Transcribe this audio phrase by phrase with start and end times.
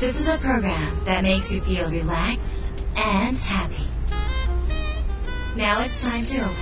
[0.00, 3.88] This is a program that makes you feel relaxed and happy.
[5.56, 6.54] Now it's time to open.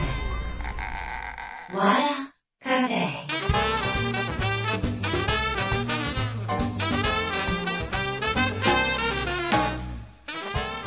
[1.75, 3.33] Wada Cafe.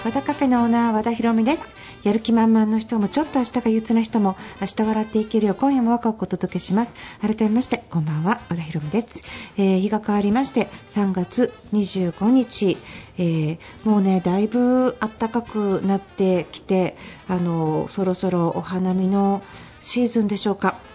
[0.05, 5.52] 和田カフェのオーナー和田博美です やる気満々の人もちょっと明日が憂鬱な人も明日笑っていけるよ。
[5.52, 6.94] う今夜も若くお届けします。
[7.20, 8.40] 改めましてこんばんは。
[8.48, 9.22] 和田博美です、
[9.56, 12.76] えー日が変わりまして3月25日、
[13.18, 16.96] えーもうねだいぶ暖かくなってきて
[17.28, 19.42] あのそろそろお花見の
[19.80, 20.89] シーズンでしょうか。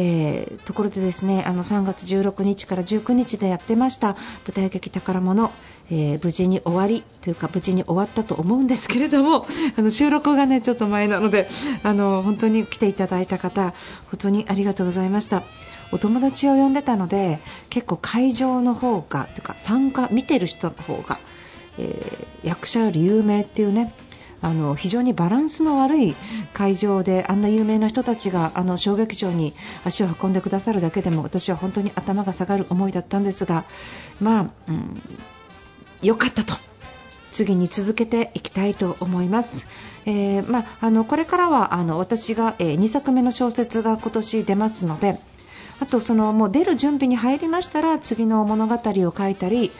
[0.00, 4.14] えーところでですねあの3月16日から19日でやってました
[4.46, 5.50] 舞台劇宝物、
[5.90, 11.48] えー無事に終わりというか無事に終わったと思うんですけれども あの収録がねちょっと前なので
[11.82, 13.74] あの本当に来ていただいた方
[14.10, 15.42] 本当にありがとうございました。
[15.90, 21.18] お友達を呼んでたので結構会場の方がというか参加見てる人の方が、
[21.78, 23.92] えー役者より有名っていうね
[24.40, 26.14] あの非常にバランスの悪い
[26.54, 33.64] 会場であんな有名な人たちがあの小劇場に足を運んでくださるだけでも私は本当に頭が下がる思いだったんですが
[34.20, 35.02] まあ、うん、
[36.02, 36.54] 良かったと。
[37.30, 39.66] 次に続けていきたいと思います。
[40.06, 45.20] えーまあ、あのこれからはあの私が、え2作目の小説が今年出ますので
[45.80, 49.70] あとそのもう出る準備に入りましたら次の物語を書いたり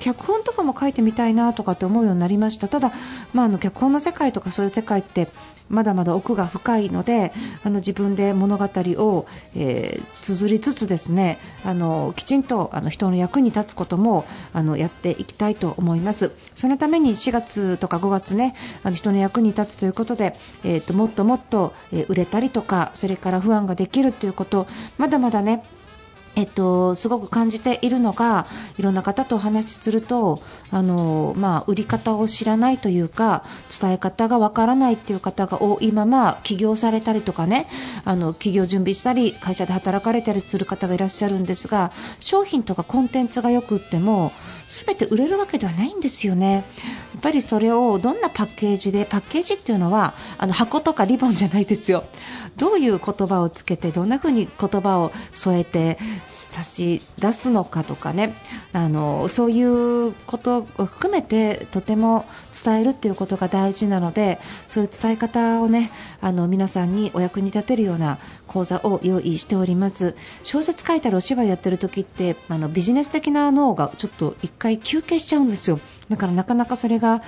[0.00, 2.68] 脚本とかも書いてみたいなとかって思うようになりました。
[2.68, 2.92] ただ、
[3.32, 5.28] まあ、あの脚本の世界とかそういう世界って
[5.70, 16.32] まだまだ奥が深いのであの自分で物語を、えー綴りつつですねあのきちんとあの人の役に立つこともあのやっていきたいと思います。
[16.54, 24.66] そのために4月とか5月ねあの人の役に立つということで、えーともっともっと、え売れたりとかそれから不安ができるということ
[24.98, 25.64] まだまだね
[26.36, 28.46] えっと、すごく感じているのが
[28.78, 33.44] いろんな方とお話しするとあの、まあ、売り方を知らないというか
[33.80, 37.66] 伝え方がわからないという方が多いまま起業されたりとかね
[38.04, 44.32] あの企業準備したり会社で働かれたりする方がいらっしゃるんですが商品とかコンテンツがよく売っても
[44.68, 46.52] 全て売れるわけではないんですよね。
[46.54, 46.60] や
[47.18, 52.04] っぱりそれをどんなパッケージでパッケージっていうのはあの箱とかリボンじゃないですよ。
[52.56, 58.34] どういう言葉をつけてどんな風に言葉を添えて差し出すのかとかね
[58.72, 62.26] あのそういうことを含めてとても
[62.64, 70.16] 伝えるっていうことが大事なのでそういう伝え方をねあの皆さんにお役に立てるような講座を用意しております。
[70.42, 75.78] 小説書いたりお芝居やってる時ってあのビジネス的な脳がちょっと1回休憩しちゃうんですよ。
[76.10, 77.22] だからなかなかそれが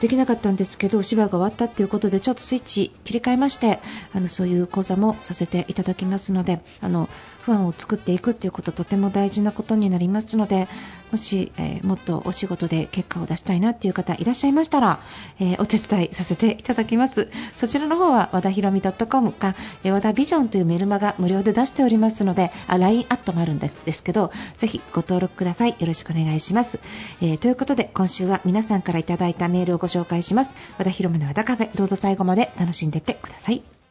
[0.00, 3.78] できなかったんですけどお芝居が終わったということでちょっとスイッチ切り替えまして
[4.12, 7.10] あのそういう講座もさせていただきますのであの
[7.42, 10.66] 不安を作っていくということとても大事なことになりますので
[11.12, 15.00] もし、えーもっとお仕事で結果を出したいなという方いらっしゃいましたら、
[15.38, 17.28] えーお手伝いさせていただきます。
[17.54, 25.76] そちらの方は和田ひろみ .com か、え和田ビジョンというメルマガ無料で出しておりますのであ LINE アットもあるんですけどぜひご登録ください。
[25.78, 26.80] よろしくお願いします、
[27.20, 30.56] えということで今週は皆さんからいただいたメールをご紹介します。
[30.78, 33.81] 和田ひろみの和田カフェどうぞ最後まで楽しんでいってください。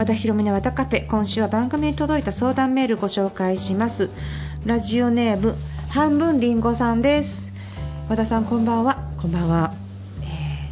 [0.00, 4.08] 和田ひろみの和田カフェ今週は番組に届いた相談メールご紹介します。
[4.64, 5.54] ラジオネーム
[5.90, 7.52] 半分りんごさんです。
[8.08, 9.10] 和田さんこんばんは。
[9.18, 9.74] こんばんは、
[10.22, 10.24] え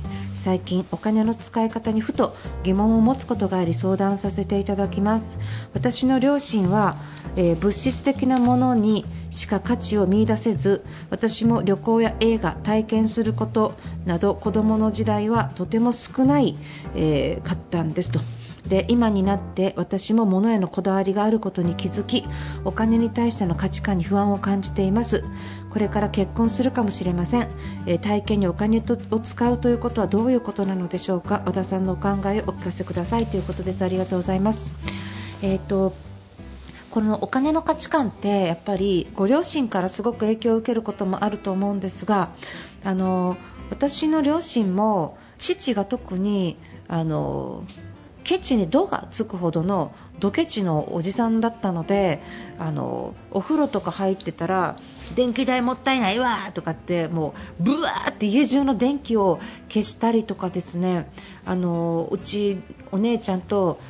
[0.02, 5.36] ー最近お金の使い方にふと疑問を持つことがあり相談させていただきます。
[5.74, 6.96] 私の両親は、
[7.36, 13.74] えー物質的なものにしか価値を見出せず私も旅行や映画体験すること
[14.06, 16.56] など子供の時代はとても少ない、
[16.94, 18.20] えーかったんですと
[18.68, 22.24] で今になって私も物へのこだわりがあることに気づき
[22.64, 25.24] お金に対しての価値観に不安を感じています。
[25.70, 27.48] これから結婚するかもしれません、
[27.86, 31.42] えー体験にお金とを使うということはどういうことなのでしょうか。
[31.44, 33.26] 和田さんのお考えをお聞かせください。
[33.26, 33.84] ということです。
[33.84, 34.74] ありがとうございます。
[35.42, 35.94] えーと
[36.90, 42.30] このお金の価値観ってやっぱりご両親からすごく影響を受けることもあると思うんですが
[42.82, 43.36] あの
[43.70, 46.56] 私の両親も父が特に
[46.88, 47.64] あの
[48.28, 52.20] ケチに「ド」がつくほどのドケチのおじさんだったので
[52.58, 54.76] あのお風呂とか入ってたら
[55.16, 59.40] 電気代もったいないわとかってもうブワーって家中の電気を
[59.70, 61.10] 消したりとかですね。
[61.46, 62.60] あのうち
[62.92, 63.80] お姉ちゃんと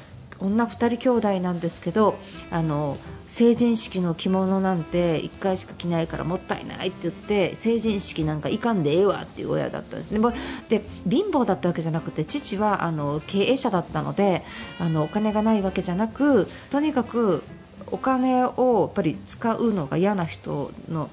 [0.40, 2.18] 女2人兄弟なんですけど
[2.50, 2.96] あの
[3.26, 10.20] 成人式の着物なんて1回しか着ないからもったいないって言って成人式なんかいかんでええわっていう親だったんですね。
[10.68, 14.44] で貧乏だったわけじゃなくて父はあの経営者だったので
[14.78, 17.42] あのお金がないわけじゃなくとにかく
[17.86, 21.10] お金をやっぱり使うのが嫌な人の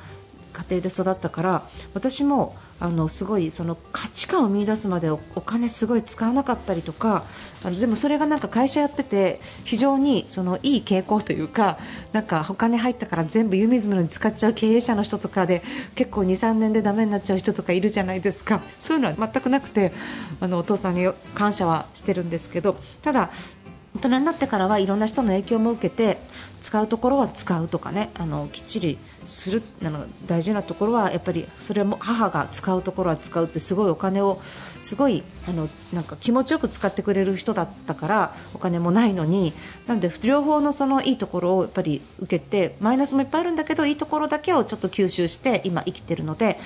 [0.54, 7.24] 家庭で育ったから私もあのすごいその価値観を見出すまでお金すごい使わなかったりとか
[7.64, 11.78] あのでもそれがなんか会社やってて非常にそのいい傾向というか
[12.12, 15.64] なんかお金入ったから全部湯水のに使っちゃう経営者の人とかで
[15.96, 18.62] 結構2、3年でダメになっちゃう人とかいるじゃないですか。
[18.78, 19.94] そういうのは全くなくて
[20.42, 23.32] あのお父さんに感謝はしてるんですけどただ
[23.96, 26.20] 大人になってからはいろんな人の影響も受けて
[26.62, 34.42] 使うところは使うとかねあのきっちりするあの大事なところはやっぱりそれも母が使うところは使うってすごいお金を
[34.82, 39.54] すごいあのなんか気持ちよく使ってくれる人だったからお金もないのに
[39.88, 46.58] なんで両方のそのいいところをやっぱり受けてマイナスもいっぱいあるんだけどいいところだけをちょっと吸収して今生きているので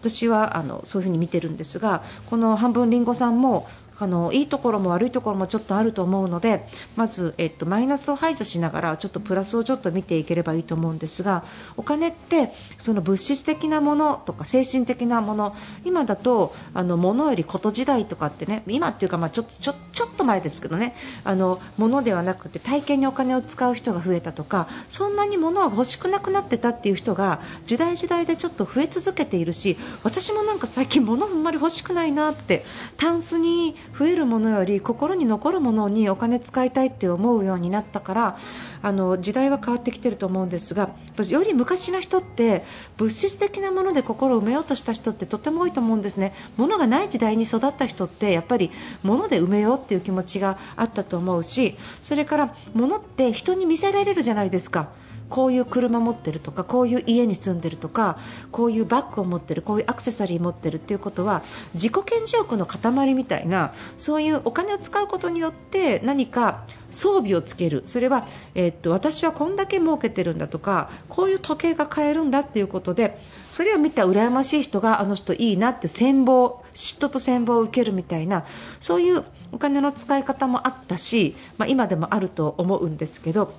[0.00, 3.68] 私はあのそういうふうに見てるんですがこの半分りんごさんも
[4.00, 6.66] あのいいところも悪いところもちょっとあると思うので
[6.96, 11.44] まず、えっと、マイナスを排除しながらちょっとプラスをちょっと見ていければいいと思うんですが
[11.76, 20.94] お金ってその物質的なものとか精神的なもの今だとあの物よりこと時代とかってね今っていうか、まあ、ちょちょちょっと前ですけどね
[21.24, 32.64] あの物ではなくて体験にお金を使う人が増えたとかそんなに物は欲しくなくなってたっていう人が時代時代でちょっと増え続けているし私もなんか最近物あんまり欲しくないなって
[32.96, 38.38] タンスに増えるものより心に残るものにお金使いたいって思うようになったから
[38.82, 40.90] あの時代は変わってきてると思うんですが
[41.28, 42.64] より昔の人って
[42.96, 48.70] 物質的なもので心を埋めようとした人ってとても多いと思うんですね物がない時代に育った人ってやっぱり
[49.02, 54.90] 物で埋めようっていう気持ちがあったと思うしそれから物って人に見せられるじゃないですか。
[55.28, 58.18] こういう車持ってるとかこういう家に住んでるとか
[58.50, 61.42] こういうバッグを持ってるこういうアクセサリー持ってるっていうことは
[61.74, 67.84] 自己顕示欲の塊みたいなそういうお金を使うことによって何か装備をつける。
[67.86, 73.18] それは、えー、っと私はこんだけ儲けてるんだとかこういう時計が買えるんだっていうことで
[73.52, 78.46] それを見た羨ましい人があの人いいなって羨望嫉妬と羨望を受けるみたいな
[78.80, 83.52] そういうお金の使い方もあったし、まあ、今でもあると思うんですけど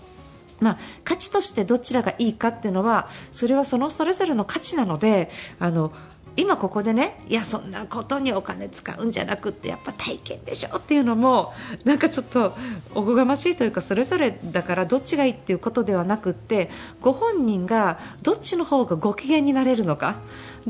[0.60, 5.30] まあ、価値としてどちらがいいかっていうのはそれはそのそれぞれの価値なので
[5.60, 5.92] あの
[6.40, 11.54] 今ここでねいやそんなことにお金使うんじゃなくってやっぱ体験でしょっていうのも
[11.84, 12.56] なんかちょっと
[12.96, 16.70] おこがましいというかそれぞれだからどっちがいいっていうことではなくって
[17.02, 20.16] ご本人がどっちの方がご機嫌になれるのか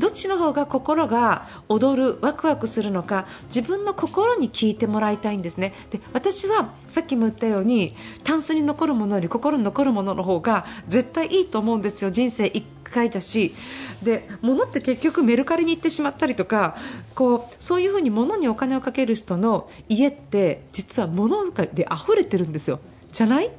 [0.00, 5.74] どっちの方が心が踊るワクワクするのか自分の心に聞いてもらいたいんですね。
[5.90, 7.94] で私はさっきも言ったように
[8.24, 12.10] タンスに残るものより心に残るものの方が絶対いいと思うんですよ。
[12.10, 13.54] 人生1回だし。
[14.02, 16.76] で物って結局メルカリに行ってしまったりとか
[17.14, 22.80] こうそういうふうに物にお金をかける人の家って実は物で溢れてるんですよ。
[23.12, 23.50] じゃない？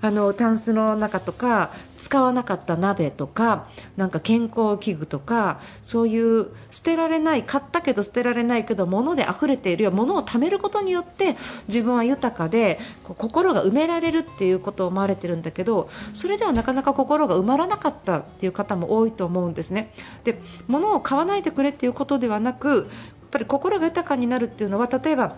[0.00, 11.36] あのタンスの中とか使わなかった鍋とかなんか健康器具とかそういう捨てられない買ったけど捨てられないけど物で溢れているよ物を貯めることによって
[11.66, 19.92] 自分は豊かで心が埋められるっていうことを思われてるんだけどそれではなかなか心が埋まらなかったっていう方も多いと思うんですね。
[20.24, 22.86] で物を買わないでくれっていうことではなくやっ
[23.32, 25.36] ぱり心が豊かになるっていうのは例えば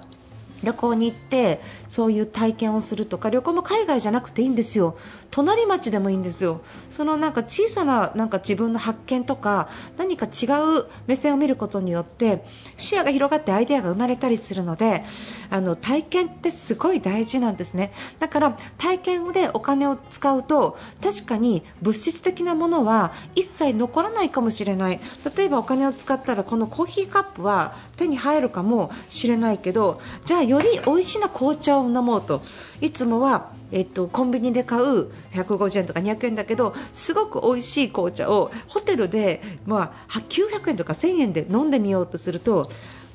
[0.63, 4.97] 旅行に行ってそういう体験をするとか旅行も海外じゃなくていいんですよ。
[5.31, 6.61] 隣町でもいいんですよ。
[6.91, 10.47] そのなんか小さななんか自分の発見とか何か違
[10.81, 12.45] う目線を見ることによって
[12.77, 15.05] 視野が広がってアイデアが生まれたりするので
[15.51, 17.93] あの体験ってすごい大事なんですね。
[18.19, 25.01] だから体験でお金を使うと確かに物質的なものは一切残らないかもしれない。
[25.37, 32.43] 例えばお金を使ったらこのコーヒーカップは手に入るかもしれないけどじゃあより美味しいな紅茶を飲もうと。
[32.81, 42.71] いつもは、えっと、コンビニで買う150円とか200円だけどすごく美味しい紅茶をホテルで、まあ、900円とか1000円で飲んでみようとすると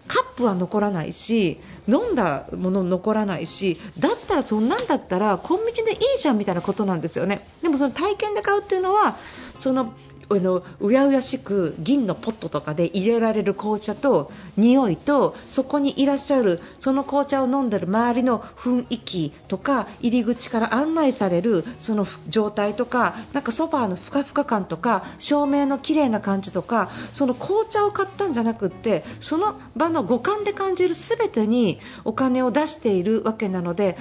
[0.08, 7.48] カップは残らないし飲んだもの残らないしだったらそんなんだったらコンビニでいいじゃんみたいなことなんですよね。
[7.62, 9.18] でもその体験で買うっていうのは
[9.60, 9.94] その
[10.30, 33.98] あのうやうやしく銀のポットとかで入れられる紅茶と匂いとそこにいらっしゃるその紅茶を飲んでる周りの雰囲気とか入り口から案内されるその状態とかなんかソファーのふかふか感とか照明の綺麗な感じとかその紅茶を買ったんじゃなくってその場の五感で感じる全てにお金を出しているわけなので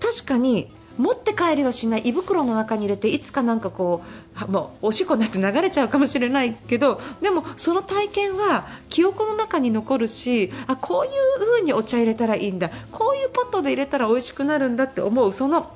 [0.00, 4.02] 確かに持って帰りはしない胃袋の中に入れていつかなんかこ
[4.46, 15.72] うもうおしっこになって流れちゃうかもしれないけどでもその体験は記憶の中に残るしあこういう風にお茶入れたらいいんだこういうポットで入れたら美味しくなるんだって思うその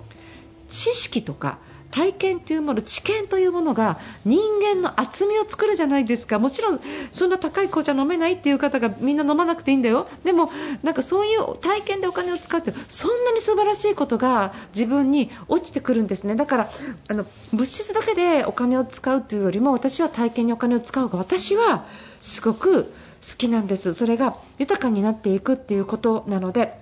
[0.71, 1.59] 知識とか
[1.91, 6.39] 体験というもの知見というものが人間の厚みを作るじゃないですか。
[6.39, 6.81] もちろん
[7.13, 10.09] そんな高い紅茶飲めないっていう方がみんな飲まなくていいんだよ。
[10.25, 10.51] でも
[10.83, 16.35] なんかそういう体験でお金を使ってそんなに素晴らしいことが自分に落ちてくるんですね。
[16.35, 16.71] だから
[17.09, 21.87] あの物質だけでお金を使うというよりも私は体験にお金を使うが私は
[22.21, 22.91] すごく好
[23.39, 23.95] きなんです。
[23.95, 26.79] それが豊かになっていくっていうことなので。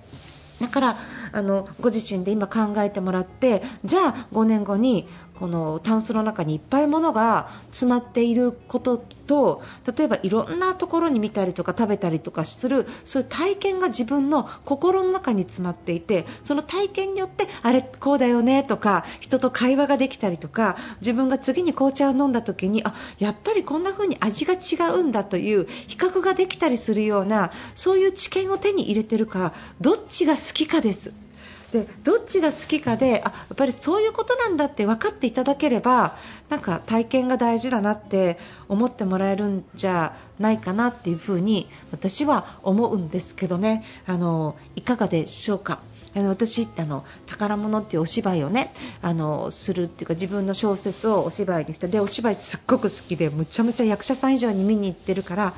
[0.61, 0.97] だから
[1.35, 5.05] あのご自身で今考えてもらってじゃあ5年後に
[5.37, 9.61] このタンスの中にいっぱいものが詰まっていることと
[9.97, 31.24] 例えばいろんなところに見たりとか食べたりとかするそういう体験が自分の心の中に詰まっていてその体験によってあれこうだよねとか人と会話ができたりとか自分が次に紅茶を飲んだ時にあやっぱりこんな風に味が違うんだという比較ができたりするようなそういう知見を手に入れてるかどっちが好きかです。
[31.71, 36.17] でどっちが好きかであやっぱりそういうことなんだって分かっていただければ
[36.49, 38.37] なんか体験が大事だなって
[38.69, 45.79] 思ってもらえるんじゃないかなっていうふうに私は思うんですけどねあのいかがでしょうか。
[46.17, 55.53] あの私あの宝物っていうお芝居をねあのするっていうか自分の小説をお芝居にしてでお芝居すっごく好きでむちゃむちゃ役者さん以上に見に行ってるから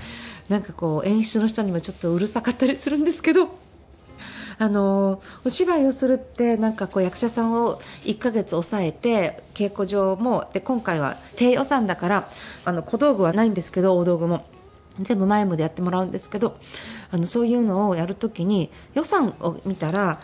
[0.49, 3.49] なんかこう演出の人にもちょっとうるさかったりするんですけど
[4.59, 12.29] あのお芝居をするってなんかこう役者さんを1ヶ月抑えて稽古場もで今回は低予算だから
[12.65, 14.45] あの小道具はないんですけど大道具も。
[14.99, 16.57] 全部前ムでやってもらうんですけど
[17.11, 20.19] あのそういうのをやるときに予算を見たら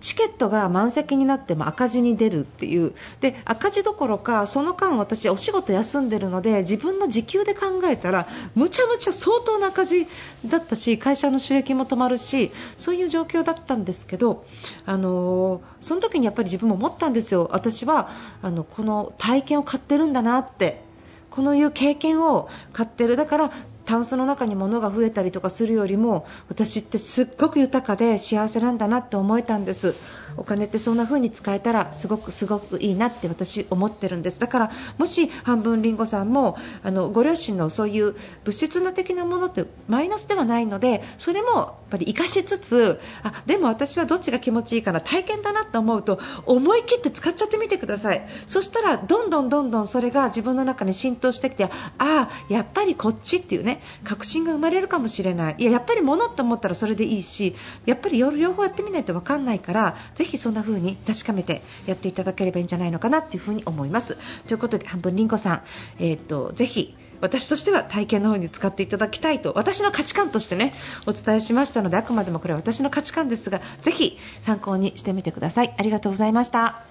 [0.00, 2.94] チケットが満席になっても赤字に出るっていう。
[3.20, 10.06] で赤字どころかその間、私お仕事休んでるので自分の時給で考えたらむちゃむちゃ相当な赤字
[10.44, 14.44] だったし会社の収益も止まるしそういう状況だったんですけど、
[14.84, 18.10] あのその時にやっぱり自分も思ったんですよ、私は
[18.42, 20.84] あのこの体験を買ってるんだなって
[21.30, 23.16] このいう経験を買ってる。
[23.16, 23.52] だから
[23.86, 29.94] タンスの中に物が増えたりとかするよりも私ってすっごく豊かで幸せなんだなって思えたんです。
[30.36, 34.38] お金ってそんな風に使えたらすごくすごくいいなって私思ってるんです。
[34.40, 38.14] だからもし半分りんごさんもあのご両親のそういう
[38.44, 48.26] 物質な的なものってマイナスではないのでそれもやっぱり生かしつつあでも私はどっちが気持ちいいかな体験だなと思うと思い切って使っちゃってみてください。
[48.46, 55.54] そしたらどんどんどんどんそれが自分の中に浸透してきてああやっぱりこっちっていうね確信が生まれるかもしれない。
[55.58, 57.54] いややっぱり物って思ったらそれでいいし
[57.86, 64.16] やっぱり両方やってみないと分かんないからぜひそんな風に確かめてやっていただければいいんじゃないのかなっていう風に思います。
[64.46, 65.62] ということで半分りんごさん、
[65.98, 70.74] えーと、ぜひ私としては体験の方に使っていただきたいと私の価値観としてね
[71.06, 75.74] お伝えしましたのであくまでもこれは私の価値観ですがぜひ参考にしてみてください。
[75.76, 76.82] ありがとうございました。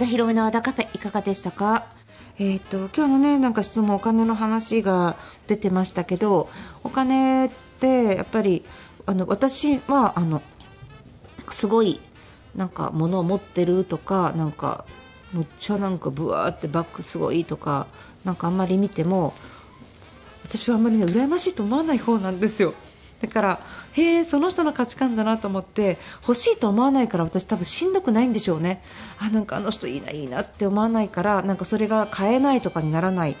[0.00, 1.84] 田広めの和田カフェいかがでしたか？
[2.38, 5.14] えーと、今日のねなんか質問お金の話が
[5.46, 6.48] 出てましたけど
[6.82, 8.64] お金ってやっぱり
[9.04, 10.40] あの私はあの
[11.50, 12.00] すごい
[12.56, 14.86] なんか物を持ってるとかなんか
[15.34, 17.86] むっちゃなんかブワーってバッグすごいとか
[18.24, 19.34] なんかあんまり見ても
[20.44, 22.72] 私はあんまりね羨ましいと思わない方なんですよ。
[23.20, 23.60] だから
[23.92, 28.82] へえその人の価値観だなと思って欲しいと思わないから私多分しんどくないんでしょうね。
[29.18, 33.36] あなんかあの人いいないいなって思わないからなんかそれが買えないとかにならない。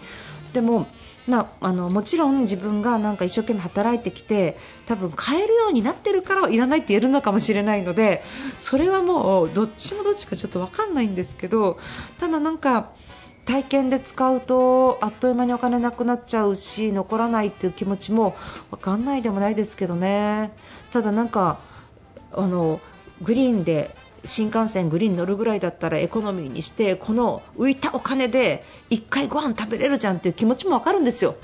[0.52, 0.86] でも
[1.30, 8.24] まあ、のもちろん自分がなんか一生懸命働いてきて多分買えるようになってるからいらないって言えるのかもしれないので
[8.58, 11.78] それはもうどっちもどっちかちょっと分かんないんですけど
[12.18, 12.90] ただなんか
[13.50, 18.36] 体験で使うとあっという間にお金なくなっちゃうし残らないっていう気持ちも
[18.70, 20.52] 分かんないでもないですけどね
[20.92, 21.58] ただなんか
[22.32, 22.80] あの
[23.22, 31.34] グリーンで新幹線グリーン乗るぐらいだったらエコノミーにしてこの浮いたお金で1回ご飯食べれるじゃんっていう気持ちも分かるんですよ。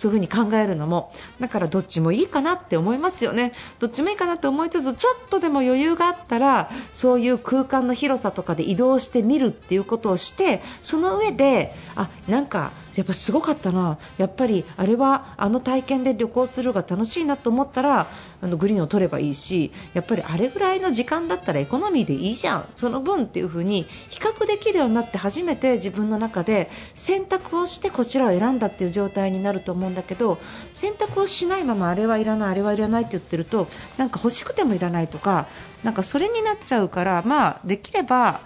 [0.00, 3.52] そういう風に考えるのもだからどっちもいいかなって思いますよね。
[3.80, 13.98] どっちもいいかなって思いつつちょっとでも余裕があったらそういう空間の広さとかで移動してみるっていうことをしてその上であなんかやっぱすごかったな。
[14.16, 18.06] やっぱりあれはあの体験で旅行するが楽しいなと思ったら
[18.40, 22.64] あのグリーンを取ればいいしやっぱりあれぐらいの時間だったらエコノミーでいいじゃん。
[22.74, 30.38] その分っていう風に比較できるようになって初めて自分の中で選択をしてこちらを選んだっていう状態になると思思んだけど
[30.72, 33.68] 選択をしないままあれはいらないあれはいらないって言ってると
[33.98, 35.48] なんか欲しくてもいらないとか
[35.82, 38.40] なんかそれになっちゃうからまあできれば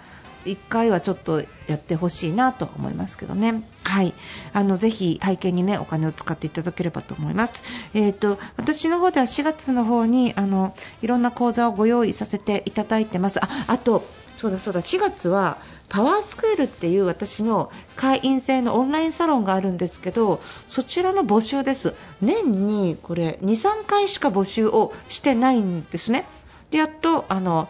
[0.45, 3.63] 1回はちょっとやってほしいなと思いますけどね。
[3.85, 4.15] はい。
[4.53, 7.63] あの、ぜひ体験にね、お金を使っていただければと思います。
[7.95, 13.45] えっ、ー、と、私の方では4月の方に、あの、いろんな講座をご用意させていただいてます。
[13.45, 15.59] あ、あと、そうだそうだ、4月は
[15.89, 21.95] パワースクールっていう私の会員制のオンラインサロンがあるんですけど、そちらの募集です。
[22.21, 26.27] 年にこれ、2、3回しか募集をしてないんですね。
[26.71, 27.69] で、やっと、あの、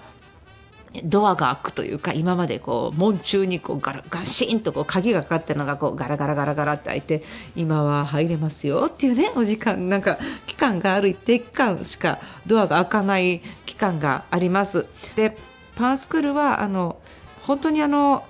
[1.02, 7.24] ドアが開くというか今までこう門中にこうガラガシンとこう鍵がかかったのがこうガラガラガラガラって開いて
[7.56, 14.86] 今は入れますよっていうねお時間なんか期間がある一定期間しかドアが開かない期間があります。
[15.16, 15.36] で
[15.74, 17.00] パワースクールはあの
[17.42, 18.24] 本当にあの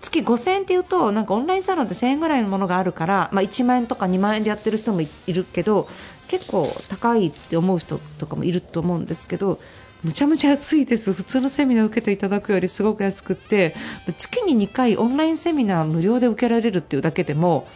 [0.00, 5.88] 月5000円っていうとなんかオンラインサロンって1000円ぐらいのものがあるから、まあ、1万円とか2万円でやってる人もいるけど
[6.26, 9.60] 結構高いって思う人とかもいると思うんですけど
[10.02, 13.76] むちゃむちゃ安いです、普通のセミナーを受けていただくよりすごく安くて。
[14.18, 17.68] 月に2回オンラインセミナー無料で受けられるっていうだけでも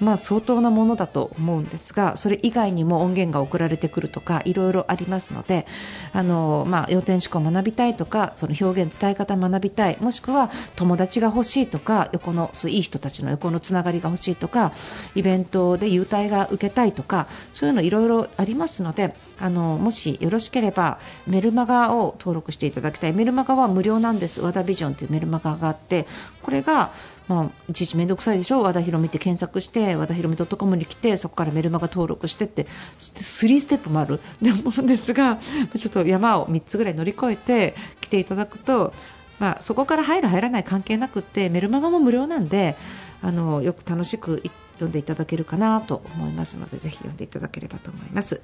[0.00, 5.66] まあ、相当なものだと思うんですがそれ以外にも音源が送られてくるとかいろいろありますので
[6.12, 14.72] あの、まあ、要点思考を学びたいとかその表現伝え方を学びたいもしくは友達が欲しいとか横のそういい人たちの横のつながりが欲しいとか
[15.14, 23.12] イベントで優待が受けたいとかそういうのいろいろありますのであのもしよろしければメルマガを登録していただきたい。
[23.12, 24.40] メルマガは無料なんです。
[24.40, 26.06] 和田ビジョンというメルマガがあって
[26.42, 26.92] これが
[27.30, 28.60] まあ、いちいち面倒くさいでしょ？
[28.60, 32.66] 和田博美って検索して和田博美 .com に来てそこからメルマガ登録してって
[32.98, 35.36] 3ステップもある で思うんですが
[35.76, 38.92] ちょっと山を3つぐらい乗り越えて来ていただくと、
[39.38, 42.74] まあ、そこから入る入らない関係なくってメルマガも無料なんで
[43.22, 44.42] あのよく楽しく
[44.74, 48.40] 読んでいただけるかなと思いますのでぜひ読んでいただければと思います。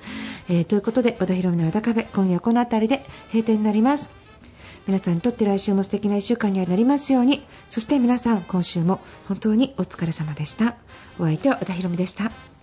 [0.49, 4.26] えー、ということで和田博美の和田カフェ今夜この辺りで閉店になります。
[4.87, 7.45] 皆さんにとって来週も素敵な1週間にはなりますように。
[7.69, 10.77] そして皆さん今週も本当にお疲れ様でした。
[11.19, 12.56] お相手は小田博美でした。